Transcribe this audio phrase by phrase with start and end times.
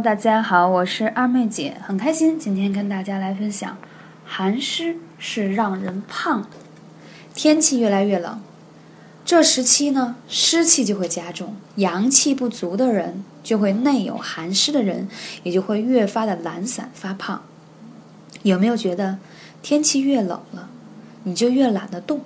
[0.00, 3.76] 大家好，我是二妹姐，很开心今天跟大家来分享，
[4.24, 6.50] 寒湿是让人胖的。
[7.34, 8.40] 天气越来越冷，
[9.24, 15.08] 这时期呢，湿气就会加重，阳气不足的人就会内有寒湿的人，
[15.42, 17.42] 也就会越发的懒散发胖。
[18.44, 19.18] 有没有觉得
[19.62, 20.68] 天气越冷了，
[21.24, 22.20] 你就越懒得动？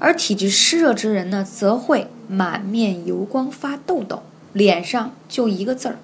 [0.00, 5.98] 而体质湿热之人呢，则会满面油光发痘痘，脸上就一个字儿。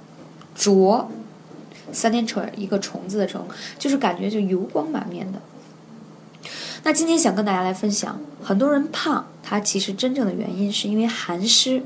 [0.61, 1.11] 浊，
[1.91, 5.41] 三点水一个虫子的虫，就是感觉就油光满面的。
[6.83, 11.83] 那今天想跟大家来分享，很多人胖，它其实真正的原因是因为寒湿，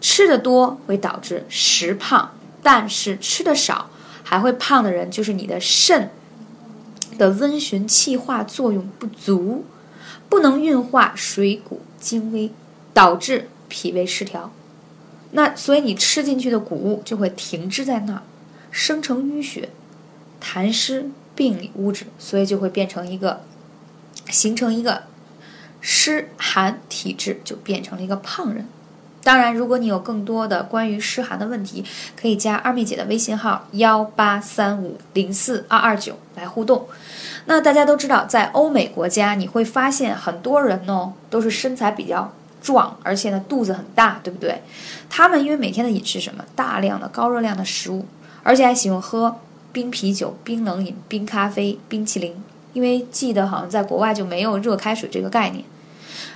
[0.00, 2.32] 吃的多会导致食胖，
[2.64, 3.88] 但是吃的少
[4.24, 6.10] 还会胖的人，就是你的肾
[7.16, 9.64] 的温循气化作用不足，
[10.28, 12.50] 不能运化水谷精微，
[12.92, 14.50] 导致脾胃失调。
[15.32, 18.22] 那所以你吃进去的谷物就会停滞在那儿，
[18.70, 19.68] 生成淤血、
[20.42, 23.42] 痰湿、病理物质，所以就会变成一个，
[24.28, 25.04] 形成一个
[25.80, 28.66] 湿寒体质，就变成了一个胖人。
[29.22, 31.84] 当然，如果你有更多的关于湿寒的问题，
[32.20, 36.88] 可以加二妹姐的微信号幺八三五零四二二九来互动。
[37.44, 42.32] 那大家都知道，在欧美国家，你会发现很多人呢都是身材比较。
[42.60, 44.62] 壮，而且呢肚子很大，对不对？
[45.08, 48.06] 他们因为每天的饮食什么大量的高热量的食物，
[48.42, 49.40] 而且还喜欢喝
[49.72, 52.34] 冰啤酒、冰冷饮、冰咖啡、冰淇淋。
[52.72, 55.64] 因为记得好像在国外就没有热开水这个概念，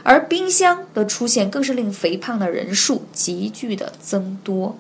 [0.03, 4.77] 而冰箱的出现更是令肥胖的人数急剧的增多。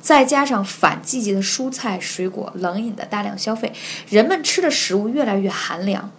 [0.00, 3.72] 再加上反季节的蔬菜水果、冷饮的大量消费，
[4.10, 6.10] 人们吃的食物越来越寒凉，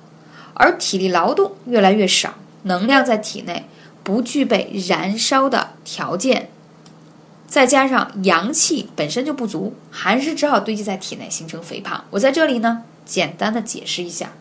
[0.56, 3.68] 而体力劳动越来越少，能量在体内。
[4.04, 6.50] 不具备燃烧的条件，
[7.48, 12.04] 再加上阳气本身就不足，寒湿只好堆积在体内，形成肥胖。
[12.12, 14.32] 我在这里呢，简单的解释一下。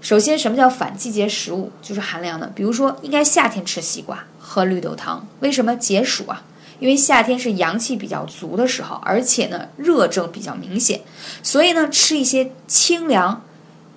[0.00, 1.70] 首先，什么叫反季节食物？
[1.82, 5.26] 就是寒凉的，比如说，应该夏天吃西瓜、喝绿豆汤。
[5.40, 6.42] 为什么解暑啊？
[6.78, 11.02] 因为夏天是阳气比较足的时候，而且呢，热症比较明显，
[11.42, 13.44] 所以呢，吃一些清凉、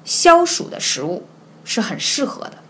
[0.03, 1.25] 消暑的食物
[1.63, 2.62] 是很适合的。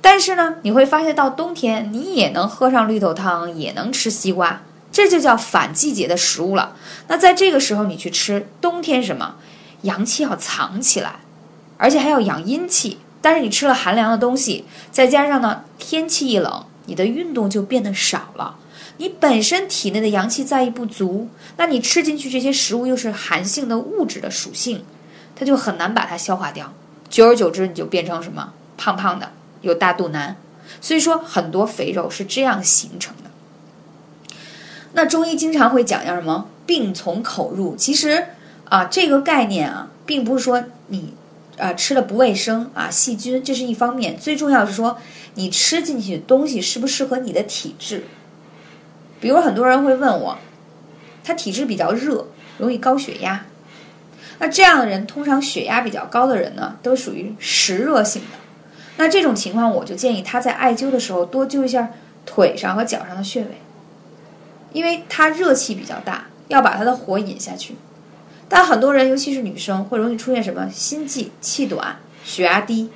[0.00, 6.74] 但是呢，你会发现到冬天，你也能喝上绿豆汤，也能吃西瓜，这就叫反季节的食物了。
[7.08, 9.36] 那在这个时候你去吃，冬天什么，
[9.82, 11.16] 阳气要藏起来，
[11.76, 12.98] 而且还要养阴气。
[13.22, 18.56] 但是你吃了寒凉的东西，再加上呢，天气一冷，你的运动就变得少了。
[18.96, 21.28] 你本身体内的阳气再一不足，
[21.58, 24.84] 那你吃进去这些食物又是寒性的物质的属性，
[25.36, 26.72] 它就很难把它消化掉。
[27.10, 29.30] 久而久之，你就变成什么胖胖的。
[29.60, 30.36] 有大肚腩，
[30.80, 33.30] 所以说很多肥肉是这样形成的。
[34.92, 38.26] 那中医经常会讲叫什么“病从口入”，其实
[38.68, 41.14] 啊，这个概念啊，并不是说你
[41.58, 44.98] 啊吃的不卫生啊，细菌这是一方面，最重要是说
[45.34, 48.04] 你吃进去的东西适不适合你的体质。
[49.20, 50.38] 比如很多人会问我，
[51.22, 52.26] 他体质比较热，
[52.58, 53.44] 容易高血压，
[54.40, 58.39] 那这样的人通常血压比较高的人呢，都属于实热性的。
[59.00, 61.88] 那这种情况，我就建议他在艾灸的时候多灸一下
[62.26, 63.58] 腿上和脚上的穴位，
[64.74, 67.76] 因为他热气比较大，要把他的火引下去。
[68.46, 72.90] 但很多人，尤其是女生，会容易出现什么心悸、气短、血压低。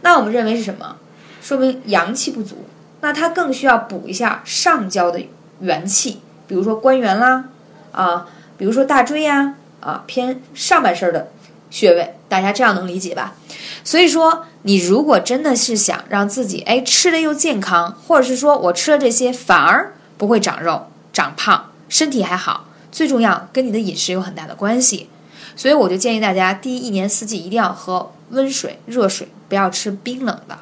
[0.00, 0.96] 那我们认为是什么？
[1.42, 2.64] 说明阳气不足。
[3.02, 5.20] 那他更需要补一下上焦的
[5.60, 7.44] 元气，比如说关元啦，
[7.92, 11.30] 啊，比如说大椎呀，啊，偏上半身的
[11.68, 12.14] 穴位。
[12.30, 13.34] 大家这样能理解吧？
[13.82, 25.08] 所以说，你如果真的是想让自己哎吃的又健康，或者是说我吃了这些反而不会长肉、长胖，身体还好，最重要跟你的饮食有很大的关系。
[25.56, 30.58] 所以我就建议大家，第一，一年四季一定要喝温水、热水，不要吃冰冷的，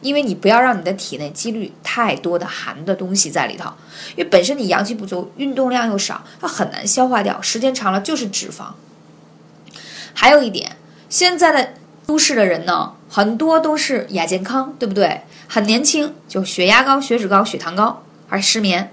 [0.00, 3.70] 因为你不要让你的体内积聚太多的寒的东西在里头，
[4.16, 8.66] 因为本身你阳气不足，运动量又少，它很难消化掉，时间长了就是脂肪。
[10.14, 10.76] 还有一点。
[11.08, 11.74] 现在的
[12.10, 15.20] 都市的人呢，很多都是亚健康，对不对？
[15.46, 18.92] 很年轻就血压高、血脂高、血糖高，而失眠。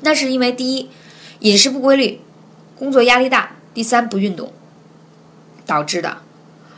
[0.00, 0.90] 那是因为第一，
[1.38, 2.20] 饮食不规律，
[2.76, 4.52] 工作压力大；第三，不运动
[5.64, 6.18] 导致的。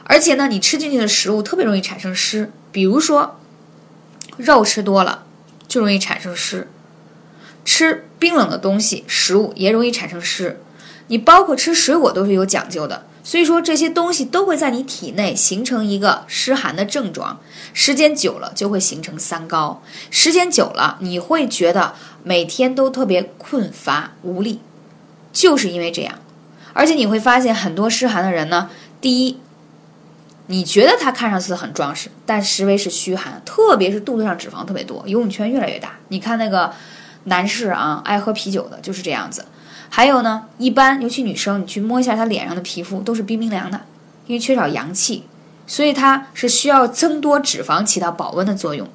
[0.04, 3.40] 而且呢，你吃进去的食物特别容易产生湿，比如说
[4.36, 5.24] 肉吃多了
[5.66, 6.68] 就容易产生湿，
[7.64, 10.60] 吃冰冷的东西食物也容易产生湿。
[11.06, 13.06] 你包括吃水果都是有讲究的。
[13.22, 17.38] 所以说这些东西都会在你体内形成一个湿寒的症状，
[17.72, 24.60] 时间久了就会形成三高，时间久了你会觉得每天都特别困乏无力，
[25.32, 26.14] 就是因为这样。
[26.72, 28.70] 而且你会发现，很多湿寒的人呢，
[29.00, 29.38] 第一，
[30.46, 35.98] 你觉得他看上去很壮实，但实为是虚寒，特别是肚子上脂肪特别多，游泳圈越来越大。
[36.08, 36.72] 你看那个
[37.24, 39.44] 男士啊，爱喝啤酒的就是这样子。
[39.92, 43.80] 还有呢，一般尤其女生，你去摸一下她脸上的皮肤都是冰冰凉的，
[44.26, 45.24] 因为缺少阳气，
[45.66, 48.88] 所以它是需要增多脂肪起到保温的作用。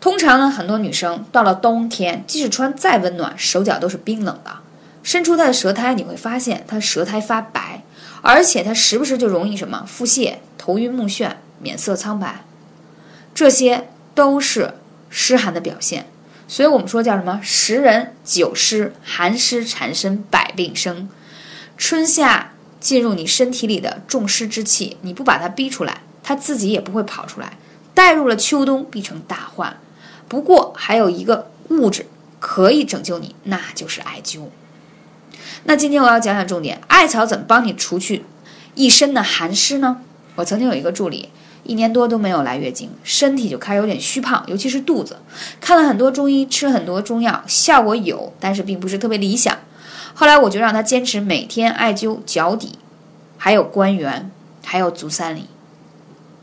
[0.00, 4.50] 通常呢，很多女生到了冬天，即使穿再温暖，手脚都是冰冷的。
[5.02, 7.84] 伸出她的舌苔，你会发现她舌苔发白，
[8.22, 12.42] 而且她时不时就容易什么腹泻、头晕目眩、面色苍白，
[13.34, 14.74] 这些都是
[15.10, 16.06] 湿寒的表现。
[16.48, 17.40] 所以我们说叫什么？
[17.42, 21.08] 十人九湿，寒湿缠身，百病生。
[21.76, 27.58] 春夏进入你身体里的重湿之气，你不把它逼出来，它自己也不会跑出来。
[27.92, 29.76] 带入了秋冬，必成大患。
[30.28, 32.06] 不过还有一个物质
[32.38, 34.48] 可以拯救你，那就是艾灸。
[35.64, 38.24] 那今天我要讲讲重点，艾草怎么帮你除去
[38.74, 40.02] 一身的寒湿呢？
[40.36, 41.30] 我曾经有一个助理，
[41.66, 45.18] 一年多都没有来月经，身体就开始有点虚胖，尤其是肚子。
[45.60, 49.56] 看了很多中医，吃了很多中药，效果有，但是并不是特别理想。
[50.14, 52.78] 后来我就让他坚持每天艾灸脚底，
[53.36, 54.30] 还有关元，
[54.64, 55.46] 还有足三里。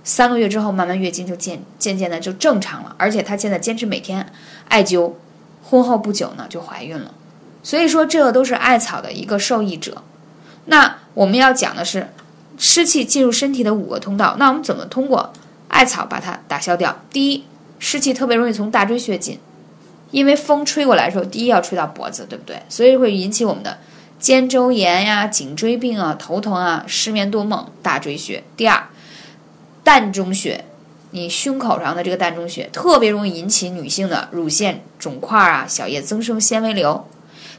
[0.03, 4.31] 三个月之后，慢慢月经就渐渐渐的就正常了，而且他现在坚持每天
[4.67, 5.13] 艾灸，
[5.63, 7.11] 婚后不久呢就怀孕了。
[7.63, 10.03] 所以说，这个都是艾草的一个受益者。
[10.65, 12.09] 那我们要讲的是，
[12.57, 14.35] 湿气进入身体的五个通道。
[14.38, 15.33] 那我们怎么通过
[15.67, 16.95] 艾草把它打消掉？
[17.11, 17.44] 第一，
[17.79, 19.39] 湿气特别容易从大椎穴进，
[20.11, 22.61] 因为风吹过来的时候，第一要吹到脖子，对不对？
[22.69, 23.79] 所以会引起我们的
[24.19, 27.67] 肩周炎呀、颈椎病啊、头疼啊、失眠多梦。
[27.81, 28.44] 大椎穴。
[28.56, 28.88] 第二，
[29.83, 30.63] 膻中穴，
[31.11, 37.06] 你胸口上的这个膻中穴特别容易引起女性的乳腺肿块啊、小叶增生、纤维瘤。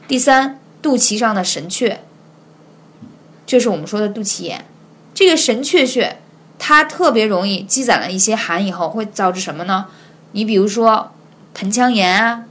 [0.07, 1.97] 第三，肚脐上的神阙，
[3.45, 4.65] 就是我们说的肚脐眼。
[5.15, 6.17] 这个神阙穴，
[6.59, 9.87] 它特别容易积攒了一些寒以后，会导致什么呢？
[10.33, 11.11] 你比如说
[11.53, 12.43] 盆腔炎啊，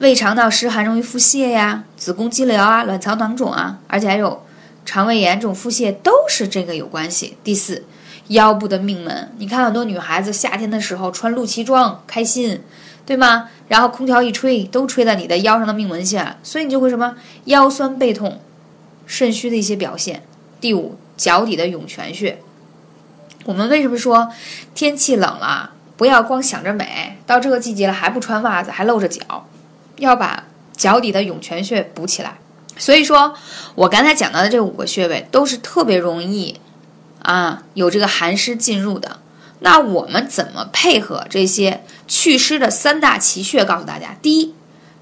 [0.00, 4.44] 胃肠道湿寒容易腹泻呀，子宫肌瘤啊，卵巢囊肿啊，而且还有
[4.84, 7.38] 肠胃炎这种腹泻都是这个有关系。
[7.42, 7.84] 第四，
[8.28, 12.62] 腰部的命门，你看很多女孩子夏天的时候穿露脐装，开心。
[13.06, 13.50] 对吗？
[13.68, 18.40] 然后空调一吹，都吹在你的腰上的命门线，所以你就会什么腰酸背痛、
[19.04, 20.22] 肾虚的一些表现。
[20.58, 22.40] 第五，脚底的涌泉穴。
[23.44, 24.30] 我们为什么说
[24.74, 29.46] 天气冷了，不要光想着美，到这个季节了还不穿袜子，还露着脚，
[29.98, 30.44] 要把
[30.76, 32.38] 脚底的涌泉穴补起来。
[32.76, 33.34] 所以说
[33.74, 36.58] 我刚才讲到的这五个穴位都是特别容易
[37.22, 39.18] 啊有这个寒湿进入的。
[39.60, 43.64] 那我们怎么配合这些祛湿的三大奇穴？
[43.64, 44.54] 告诉大家，第一，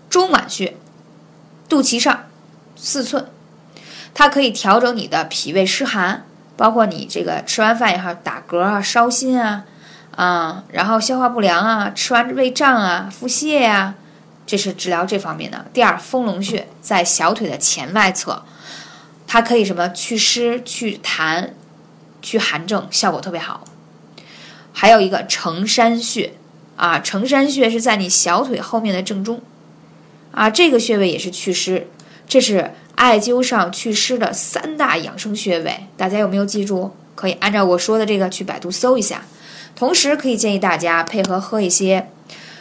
[0.08, 0.76] 中脘穴，
[1.68, 2.26] 肚脐上
[2.76, 3.26] 四寸，
[4.14, 6.24] 它可以调整你的脾胃湿寒，
[6.56, 9.64] 包括你这个吃完饭以后打嗝啊、烧心啊，
[10.14, 13.94] 啊，然后消化不良啊、吃完胃胀啊、腹泻呀，
[14.46, 15.64] 这是治疗这方面的。
[15.72, 18.44] 第二，丰隆穴在小腿的前外侧，
[19.26, 21.50] 它可以什么祛湿、祛痰、
[22.20, 23.64] 祛寒症，效果特别好。
[24.74, 26.34] 还有一个承山穴，
[26.76, 29.40] 啊，承山穴是在你小腿后面的正中，
[30.32, 31.88] 啊，这个穴位也是祛湿，
[32.26, 36.88] 这是艾灸上祛湿的三大养生穴位，大家有没有记住？
[37.16, 39.22] 可以按照我说的这个去百度搜一下，
[39.74, 42.08] 同时可以建议大家配合喝一些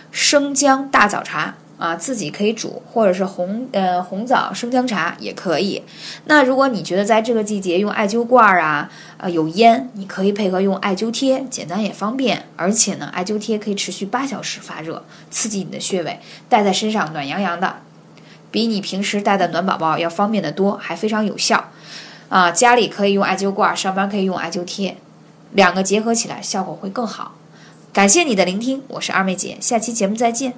[0.09, 1.53] 生姜大枣茶。
[1.77, 5.81] 啊，自己可以煮，或者是红呃红枣生姜茶也可以。
[6.25, 8.87] 那如果你觉得在这个季节用艾灸罐啊，
[9.17, 12.45] 呃有烟，你可以配合用艾灸贴，简单也方便。
[12.55, 17.77] 而且呢，艾灸贴可以持续八小时发热，刺激你的穴位，戴在身上暖洋洋的，
[18.51, 21.71] 比你平时带的暖宝宝要方便的多，还非常有效。
[22.29, 24.97] 啊，家里可以用艾灸罐，上班可以用艾灸贴，
[25.53, 27.33] 两个结合起来效果会更好。
[27.91, 30.53] 感谢你的聆听，我是二妹姐，下期节目再见。